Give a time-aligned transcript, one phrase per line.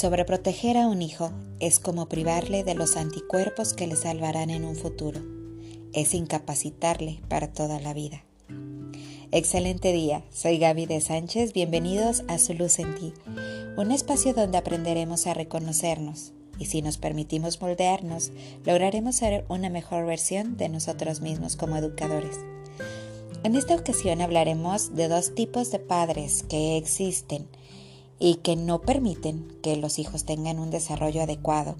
[0.00, 4.74] Sobreproteger a un hijo es como privarle de los anticuerpos que le salvarán en un
[4.74, 5.20] futuro.
[5.92, 8.24] Es incapacitarle para toda la vida.
[9.30, 13.12] Excelente día, soy Gaby de Sánchez, bienvenidos a Su Luz en Ti,
[13.76, 18.32] un espacio donde aprenderemos a reconocernos y si nos permitimos moldearnos,
[18.64, 22.38] lograremos ser una mejor versión de nosotros mismos como educadores.
[23.42, 27.48] En esta ocasión hablaremos de dos tipos de padres que existen
[28.20, 31.74] y que no permiten que los hijos tengan un desarrollo adecuado.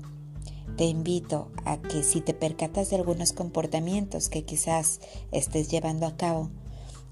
[0.77, 5.01] Te invito a que si te percatas de algunos comportamientos que quizás
[5.31, 6.51] estés llevando a cabo,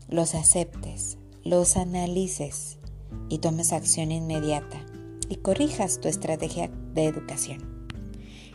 [0.09, 2.79] los aceptes, los analices
[3.29, 4.85] y tomes acción inmediata
[5.29, 7.78] y corrijas tu estrategia de educación.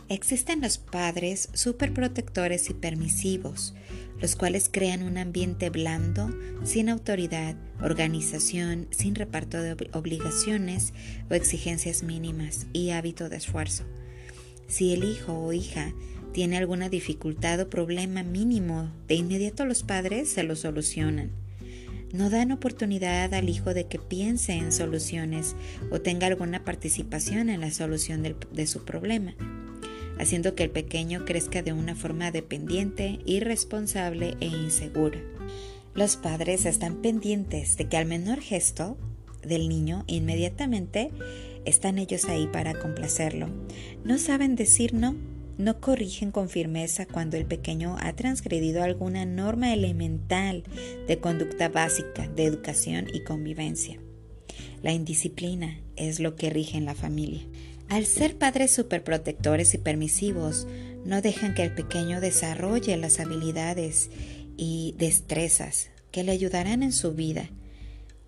[0.09, 3.73] Existen los padres superprotectores y permisivos,
[4.19, 6.29] los cuales crean un ambiente blando,
[6.65, 10.93] sin autoridad, organización, sin reparto de obligaciones
[11.29, 13.85] o exigencias mínimas y hábito de esfuerzo.
[14.67, 15.93] Si el hijo o hija
[16.33, 21.31] tiene alguna dificultad o problema mínimo, de inmediato los padres se lo solucionan.
[22.11, 25.55] No dan oportunidad al hijo de que piense en soluciones
[25.91, 29.33] o tenga alguna participación en la solución de su problema
[30.19, 35.19] haciendo que el pequeño crezca de una forma dependiente, irresponsable e insegura.
[35.93, 38.97] Los padres están pendientes de que al menor gesto
[39.43, 41.11] del niño inmediatamente
[41.65, 43.49] están ellos ahí para complacerlo.
[44.03, 45.15] No saben decir no,
[45.57, 50.63] no corrigen con firmeza cuando el pequeño ha transgredido alguna norma elemental
[51.07, 53.99] de conducta básica, de educación y convivencia.
[54.83, 57.41] La indisciplina es lo que rige en la familia.
[57.87, 60.67] Al ser padres superprotectores y permisivos,
[61.05, 64.09] no dejan que el pequeño desarrolle las habilidades
[64.57, 67.49] y destrezas que le ayudarán en su vida,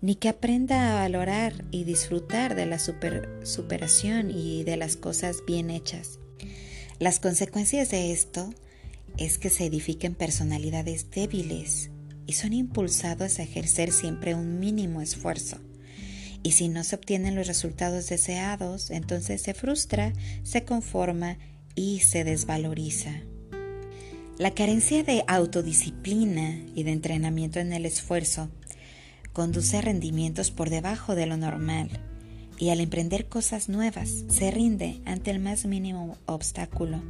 [0.00, 5.70] ni que aprenda a valorar y disfrutar de la superación y de las cosas bien
[5.70, 6.20] hechas.
[6.98, 8.48] Las consecuencias de esto
[9.18, 11.90] es que se edifiquen personalidades débiles
[12.26, 15.58] y son impulsados a ejercer siempre un mínimo esfuerzo.
[16.46, 20.12] Y si no se obtienen los resultados deseados, entonces se frustra,
[20.44, 21.38] se conforma
[21.74, 23.10] y se desvaloriza.
[24.38, 28.48] La carencia de autodisciplina y de entrenamiento en el esfuerzo
[29.32, 31.90] conduce a rendimientos por debajo de lo normal
[32.60, 37.02] y al emprender cosas nuevas se rinde ante el más mínimo obstáculo.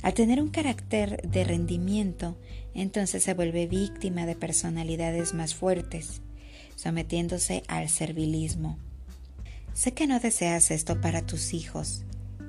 [0.00, 2.38] Al tener un carácter de rendimiento,
[2.72, 6.22] entonces se vuelve víctima de personalidades más fuertes
[6.84, 8.76] sometiéndose al servilismo.
[9.72, 12.04] Sé que no deseas esto para tus hijos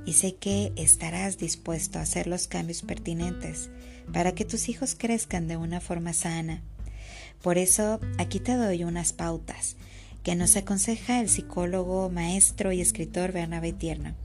[0.06, 3.69] y sé que estarás dispuesto a hacer los cambios pertinentes
[4.12, 6.62] para que tus hijos crezcan de una forma sana.
[7.41, 9.78] Por eso aquí te doy unas pautas
[10.22, 14.16] que nos aconseja el psicólogo, maestro y escritor Bernabé Tierno,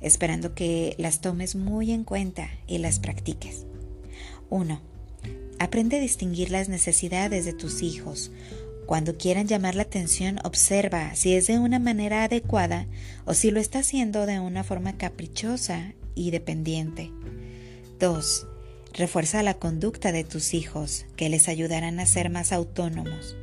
[0.00, 3.66] esperando que las tomes muy en cuenta y las practiques.
[4.50, 4.80] 1.
[5.58, 8.30] Aprende a distinguir las necesidades de tus hijos
[8.88, 12.86] cuando quieran llamar la atención, observa si es de una manera adecuada
[13.26, 17.10] o si lo está haciendo de una forma caprichosa y dependiente.
[18.00, 18.46] 2.
[18.94, 23.36] Refuerza la conducta de tus hijos, que les ayudarán a ser más autónomos.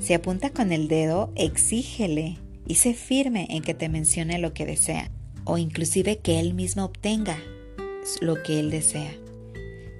[0.00, 4.64] Si apunta con el dedo, exígele y sé firme en que te mencione lo que
[4.64, 5.10] desea,
[5.44, 7.36] o inclusive que él mismo obtenga
[8.22, 9.12] lo que él desea.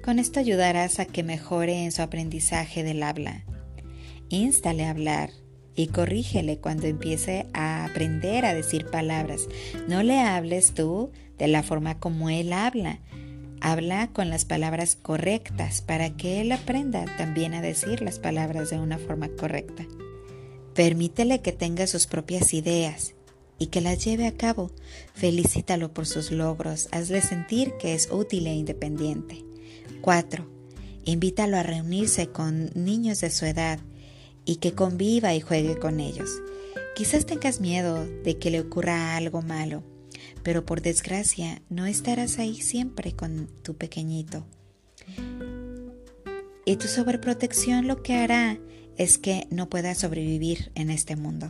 [0.03, 3.45] Con esto ayudarás a que mejore en su aprendizaje del habla.
[4.27, 5.29] Instale a hablar
[5.75, 9.47] y corrígele cuando empiece a aprender a decir palabras.
[9.87, 12.99] No le hables tú de la forma como él habla.
[13.61, 18.79] Habla con las palabras correctas para que él aprenda también a decir las palabras de
[18.79, 19.85] una forma correcta.
[20.73, 23.13] Permítele que tenga sus propias ideas
[23.57, 24.69] y que las lleve a cabo.
[25.13, 29.52] Felicítalo por sus logros, hazle sentir que es útil e independiente.
[30.03, 30.45] 4.
[31.05, 33.79] Invítalo a reunirse con niños de su edad
[34.43, 36.29] y que conviva y juegue con ellos.
[36.93, 39.81] Quizás tengas miedo de que le ocurra algo malo,
[40.43, 44.45] pero por desgracia no estarás ahí siempre con tu pequeñito.
[46.65, 48.59] Y tu sobreprotección lo que hará
[48.97, 51.49] es que no pueda sobrevivir en este mundo.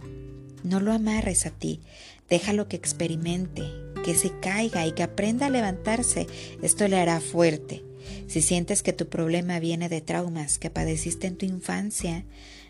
[0.63, 1.81] No lo amarres a ti,
[2.29, 3.63] déjalo que experimente,
[4.05, 6.27] que se caiga y que aprenda a levantarse.
[6.61, 7.83] Esto le hará fuerte.
[8.27, 12.25] Si sientes que tu problema viene de traumas que padeciste en tu infancia,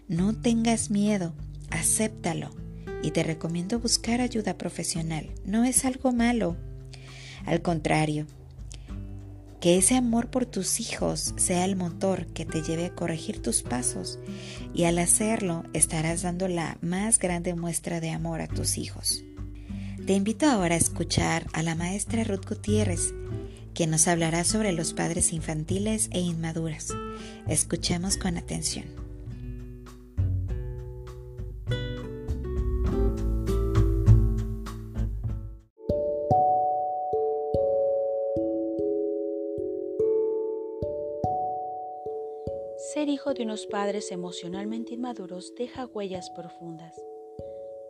[0.07, 1.33] no tengas miedo,
[1.69, 2.49] acéptalo
[3.01, 5.29] y te recomiendo buscar ayuda profesional.
[5.45, 6.57] No es algo malo.
[7.45, 8.25] Al contrario,
[9.63, 13.63] que ese amor por tus hijos sea el motor que te lleve a corregir tus
[13.63, 14.19] pasos
[14.73, 19.23] y al hacerlo estarás dando la más grande muestra de amor a tus hijos.
[20.05, 23.13] Te invito ahora a escuchar a la maestra Ruth Gutiérrez,
[23.73, 26.93] quien nos hablará sobre los padres infantiles e inmaduros.
[27.47, 28.85] Escuchemos con atención.
[42.93, 46.93] Ser hijo de unos padres emocionalmente inmaduros deja huellas profundas,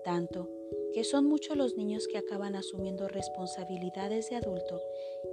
[0.06, 0.50] tanto
[0.94, 4.80] que son muchos los niños que acaban asumiendo responsabilidades de adulto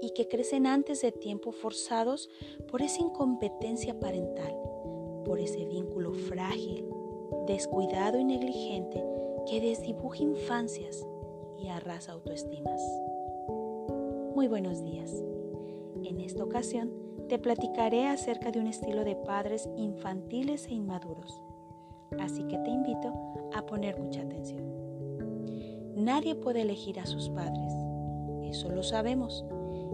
[0.01, 2.31] y que crecen antes de tiempo forzados
[2.71, 4.57] por esa incompetencia parental,
[5.25, 6.89] por ese vínculo frágil,
[7.47, 9.05] descuidado y negligente
[9.47, 11.07] que desdibuja infancias
[11.59, 12.81] y arrasa autoestimas.
[14.35, 15.13] Muy buenos días.
[16.05, 16.91] En esta ocasión
[17.29, 21.43] te platicaré acerca de un estilo de padres infantiles e inmaduros,
[22.19, 23.13] así que te invito
[23.55, 24.90] a poner mucha atención.
[26.01, 27.75] Nadie puede elegir a sus padres,
[28.45, 29.45] eso lo sabemos.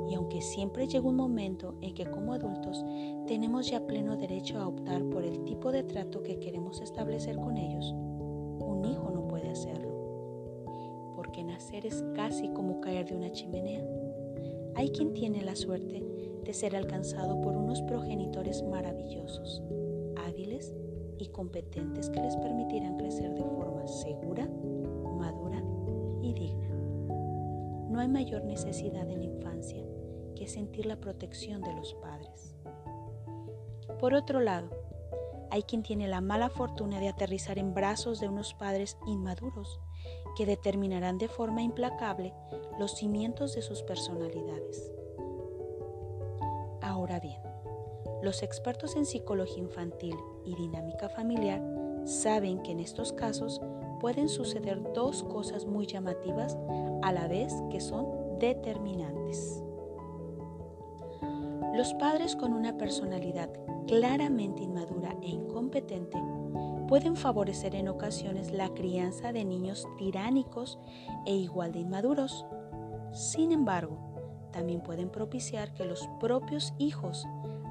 [0.09, 2.85] Y aunque siempre llega un momento en que como adultos
[3.27, 7.57] tenemos ya pleno derecho a optar por el tipo de trato que queremos establecer con
[7.57, 11.13] ellos, un hijo no puede hacerlo.
[11.17, 13.85] Porque nacer es casi como caer de una chimenea.
[14.77, 16.05] Hay quien tiene la suerte
[16.45, 19.61] de ser alcanzado por unos progenitores maravillosos,
[20.25, 20.73] hábiles
[21.19, 23.26] y competentes que les permitirán crecer
[28.09, 29.85] mayor necesidad en la infancia
[30.37, 32.55] que sentir la protección de los padres.
[33.99, 34.69] Por otro lado,
[35.51, 39.81] hay quien tiene la mala fortuna de aterrizar en brazos de unos padres inmaduros
[40.37, 42.35] que determinarán de forma implacable
[42.79, 44.93] los cimientos de sus personalidades.
[46.83, 47.41] Ahora bien,
[48.23, 51.63] los expertos en psicología infantil y dinámica familiar
[52.05, 53.61] saben que en estos casos
[53.99, 56.57] pueden suceder dos cosas muy llamativas
[57.03, 59.63] a la vez que son determinantes.
[61.75, 63.51] Los padres con una personalidad
[63.87, 66.19] claramente inmadura e incompetente
[66.89, 70.79] pueden favorecer en ocasiones la crianza de niños tiránicos
[71.27, 72.47] e igual de inmaduros.
[73.13, 73.99] Sin embargo,
[74.53, 77.27] también pueden propiciar que los propios hijos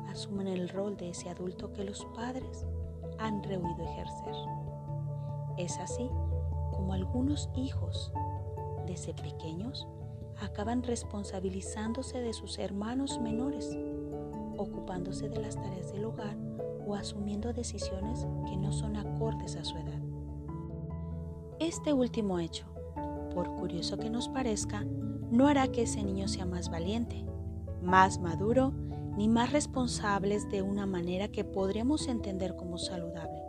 [0.07, 2.65] asuman el rol de ese adulto que los padres
[3.17, 4.35] han rehuido ejercer.
[5.57, 6.09] Es así
[6.71, 8.11] como algunos hijos,
[8.85, 9.87] desde pequeños,
[10.41, 13.77] acaban responsabilizándose de sus hermanos menores,
[14.57, 16.35] ocupándose de las tareas del hogar
[16.85, 19.99] o asumiendo decisiones que no son acordes a su edad.
[21.59, 22.65] Este último hecho,
[23.33, 24.85] por curioso que nos parezca,
[25.31, 27.25] no hará que ese niño sea más valiente,
[27.81, 28.73] más maduro,
[29.17, 33.44] ni más responsables de una manera que podríamos entender como saludable.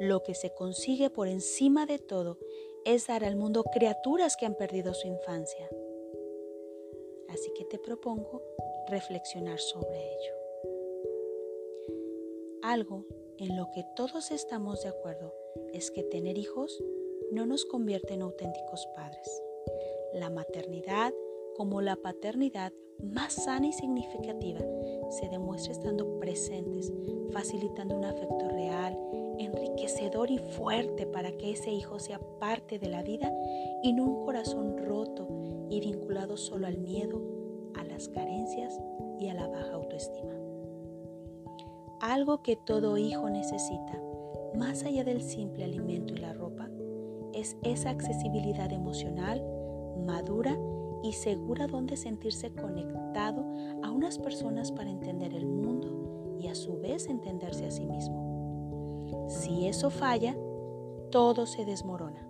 [0.00, 2.38] Lo que se consigue por encima de todo
[2.84, 5.70] es dar al mundo criaturas que han perdido su infancia.
[7.28, 8.42] Así que te propongo
[8.88, 10.34] reflexionar sobre ello.
[12.62, 13.06] Algo
[13.38, 15.34] en lo que todos estamos de acuerdo
[15.72, 16.82] es que tener hijos
[17.30, 19.42] no nos convierte en auténticos padres.
[20.12, 21.12] La maternidad
[21.56, 24.60] como la paternidad más sana y significativa
[25.10, 26.92] se demuestra estando presentes,
[27.30, 28.98] facilitando un afecto real,
[29.38, 33.32] enriquecedor y fuerte para que ese hijo sea parte de la vida
[33.82, 35.28] y no un corazón roto
[35.70, 37.20] y vinculado solo al miedo,
[37.74, 38.80] a las carencias
[39.18, 40.34] y a la baja autoestima.
[42.00, 44.00] Algo que todo hijo necesita,
[44.54, 46.68] más allá del simple alimento y la ropa,
[47.32, 49.42] es esa accesibilidad emocional,
[50.06, 50.56] madura
[51.04, 53.44] y segura donde sentirse conectado
[53.82, 59.26] a unas personas para entender el mundo y a su vez entenderse a sí mismo.
[59.28, 60.34] Si eso falla,
[61.10, 62.26] todo se desmorona.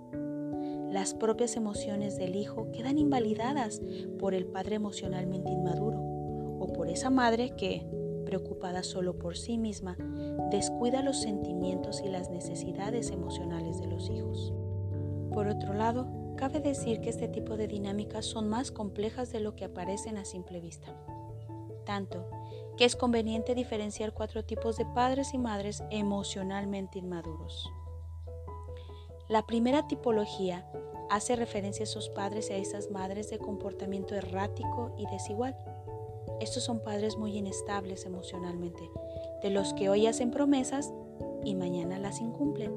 [0.90, 3.80] Las propias emociones del hijo quedan invalidadas
[4.18, 6.00] por el padre emocionalmente inmaduro
[6.58, 7.86] o por esa madre que,
[8.26, 9.96] preocupada solo por sí misma,
[10.50, 14.52] descuida los sentimientos y las necesidades emocionales de los hijos.
[15.32, 19.54] Por otro lado, Cabe decir que este tipo de dinámicas son más complejas de lo
[19.54, 20.94] que aparecen a simple vista.
[21.84, 22.26] Tanto
[22.76, 27.70] que es conveniente diferenciar cuatro tipos de padres y madres emocionalmente inmaduros.
[29.28, 30.68] La primera tipología
[31.08, 35.56] hace referencia a esos padres y a esas madres de comportamiento errático y desigual.
[36.40, 38.90] Estos son padres muy inestables emocionalmente,
[39.42, 40.92] de los que hoy hacen promesas
[41.44, 42.72] y mañana las incumplen.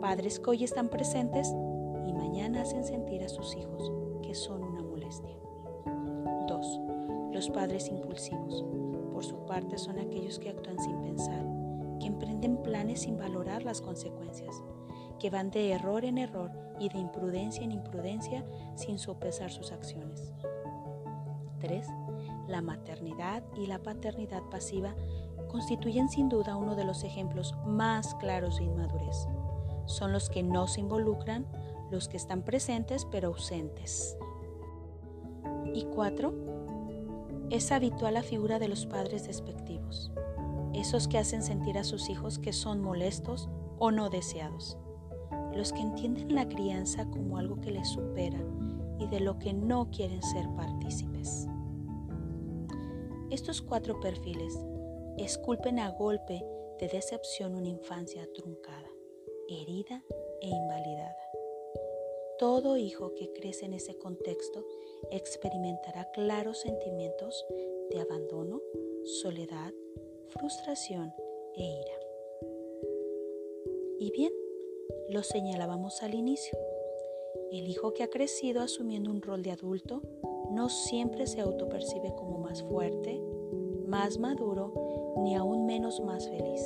[0.00, 1.52] Padres que hoy están presentes
[2.06, 5.36] y mañana hacen sentir a sus hijos que son una molestia.
[6.46, 6.80] 2.
[7.32, 8.64] Los padres impulsivos.
[9.12, 11.44] Por su parte son aquellos que actúan sin pensar,
[12.00, 14.62] que emprenden planes sin valorar las consecuencias,
[15.18, 18.44] que van de error en error y de imprudencia en imprudencia
[18.74, 20.32] sin sopesar sus acciones.
[21.60, 21.86] 3.
[22.48, 24.94] La maternidad y la paternidad pasiva
[25.48, 29.26] constituyen sin duda uno de los ejemplos más claros de inmadurez.
[29.86, 31.46] Son los que no se involucran,
[31.90, 34.16] los que están presentes pero ausentes.
[35.72, 36.34] Y 4.
[37.50, 40.10] Es habitual la figura de los padres despectivos,
[40.74, 44.78] esos que hacen sentir a sus hijos que son molestos o no deseados
[45.56, 48.38] los que entienden la crianza como algo que les supera
[48.98, 51.46] y de lo que no quieren ser partícipes.
[53.30, 54.54] Estos cuatro perfiles
[55.16, 56.44] esculpen a golpe
[56.78, 58.88] de decepción una infancia truncada,
[59.48, 60.04] herida
[60.42, 61.16] e invalidada.
[62.38, 64.66] Todo hijo que crece en ese contexto
[65.10, 67.46] experimentará claros sentimientos
[67.90, 68.60] de abandono,
[69.22, 69.72] soledad,
[70.26, 71.14] frustración
[71.54, 72.00] e ira.
[73.98, 74.32] ¿Y bien?
[75.08, 76.58] Lo señalábamos al inicio.
[77.50, 80.02] El hijo que ha crecido asumiendo un rol de adulto
[80.50, 83.18] no siempre se autopercibe como más fuerte,
[83.86, 86.62] más maduro, ni aún menos más feliz.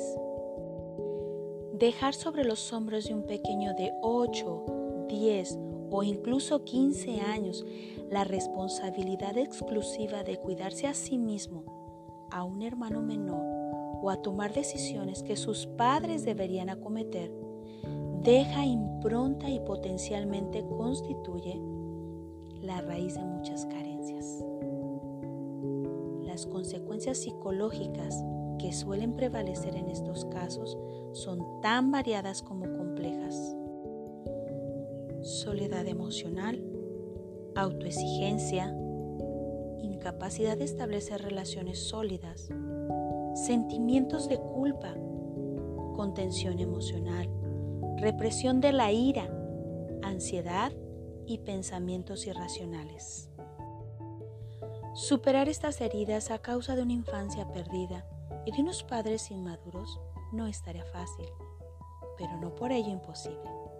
[1.71, 4.80] Dejar sobre los hombros de un pequeño de 8,
[5.11, 5.59] 10
[5.91, 7.65] o incluso 15 años
[8.09, 13.43] la responsabilidad exclusiva de cuidarse a sí mismo, a un hermano menor
[14.01, 17.31] o a tomar decisiones que sus padres deberían acometer
[18.23, 21.59] deja impronta y potencialmente constituye
[22.61, 24.45] la raíz de muchas carencias.
[26.21, 28.23] Las consecuencias psicológicas
[28.59, 30.77] que suelen prevalecer en estos casos
[31.13, 33.55] son tan variadas como complejas.
[35.21, 36.63] Soledad emocional,
[37.55, 38.75] autoexigencia,
[39.83, 42.49] incapacidad de establecer relaciones sólidas,
[43.35, 44.95] sentimientos de culpa,
[45.95, 47.29] contención emocional,
[47.97, 49.29] represión de la ira,
[50.01, 50.71] ansiedad
[51.27, 53.29] y pensamientos irracionales.
[54.95, 58.07] Superar estas heridas a causa de una infancia perdida
[58.47, 59.99] y de unos padres inmaduros
[60.33, 61.27] no estaría fácil,
[62.17, 63.70] pero no por ello imposible.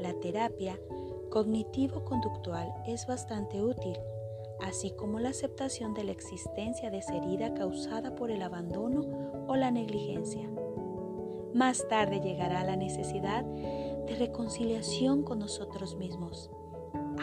[0.00, 0.78] La terapia
[1.30, 3.96] cognitivo-conductual es bastante útil,
[4.60, 9.56] así como la aceptación de la existencia de esa herida causada por el abandono o
[9.56, 10.48] la negligencia
[11.54, 16.50] más tarde llegará la necesidad de reconciliación con nosotros mismos.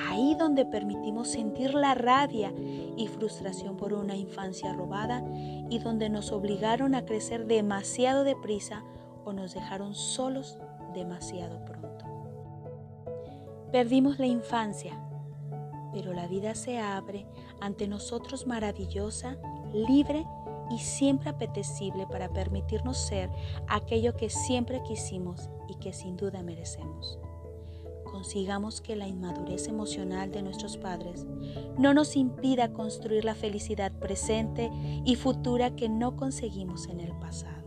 [0.10, 2.54] Ahí donde permitimos sentir la rabia
[2.98, 5.24] y frustración por una infancia robada
[5.70, 8.84] y donde nos obligaron a crecer demasiado deprisa
[9.26, 10.60] o nos dejaron solos
[10.94, 11.87] demasiado pronto.
[13.72, 14.98] Perdimos la infancia,
[15.92, 17.26] pero la vida se abre
[17.60, 19.38] ante nosotros maravillosa,
[19.74, 20.26] libre
[20.70, 23.30] y siempre apetecible para permitirnos ser
[23.68, 27.20] aquello que siempre quisimos y que sin duda merecemos.
[28.06, 31.26] Consigamos que la inmadurez emocional de nuestros padres
[31.78, 34.72] no nos impida construir la felicidad presente
[35.06, 37.58] y futura que no conseguimos en el pasado.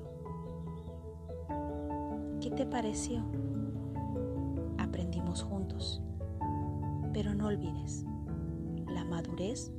[2.41, 3.23] ¿Qué te pareció?
[5.35, 6.03] Juntos.
[7.13, 8.05] Pero no olvides,
[8.89, 9.71] la madurez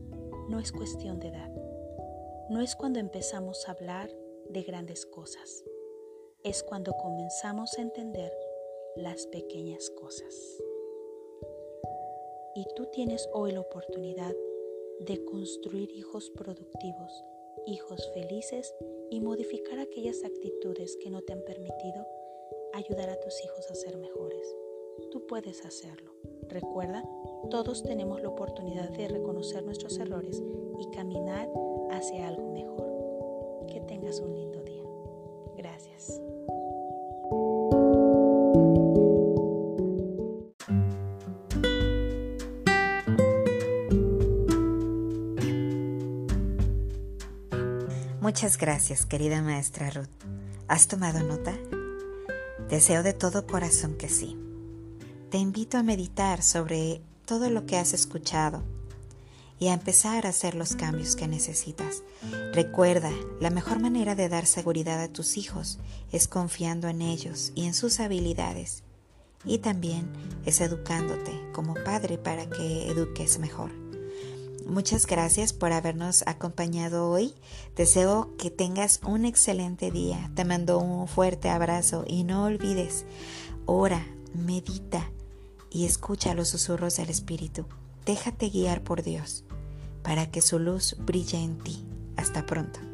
[0.50, 1.52] no es cuestión de edad
[2.52, 4.12] no es cuando empezamos a hablar
[4.50, 5.64] de grandes cosas,
[6.44, 8.30] es cuando comenzamos a entender
[8.98, 10.62] las pequeñas cosas.
[12.54, 14.36] Y tú tienes hoy la oportunidad
[15.00, 17.24] de construir hijos productivos,
[17.68, 18.76] hijos felices
[19.10, 22.06] y modificar aquellas actitudes que no te han permitido
[22.74, 24.61] ayudar a tus hijos a ser mejores.
[25.10, 26.12] Tú puedes hacerlo.
[26.50, 27.04] Recuerda,
[27.50, 30.44] todos tenemos la oportunidad de reconocer nuestros errores
[30.80, 31.50] y caminar
[31.92, 33.66] hacia algo mejor.
[33.68, 34.84] Que tengas un lindo día.
[35.58, 36.22] Gracias.
[48.20, 50.08] Muchas gracias, querida maestra Ruth.
[50.68, 51.54] ¿Has tomado nota?
[52.70, 54.38] Deseo de todo corazón que sí.
[55.32, 58.64] Te invito a meditar sobre todo lo que has escuchado
[59.60, 62.04] y a empezar a hacer los cambios que necesitas.
[62.52, 65.80] Recuerda, la mejor manera de dar seguridad a tus hijos
[66.12, 68.84] es confiando en ellos y en sus habilidades.
[69.46, 70.12] Y también
[70.46, 73.72] es educándote como padre para que eduques mejor.
[74.66, 77.34] Muchas gracias por habernos acompañado hoy.
[77.78, 80.30] Deseo que tengas un excelente día.
[80.36, 83.06] Te mando un fuerte abrazo y no olvides,
[83.66, 85.10] ora, medita
[85.72, 87.66] y escucha los susurros del Espíritu.
[88.06, 89.46] Déjate guiar por Dios
[90.04, 91.86] para que su luz brille en ti.
[92.18, 92.91] Hasta pronto.